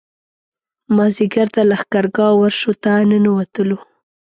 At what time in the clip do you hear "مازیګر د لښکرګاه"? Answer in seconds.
0.95-2.33